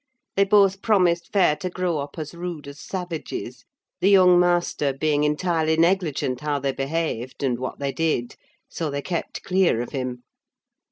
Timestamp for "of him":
9.79-10.23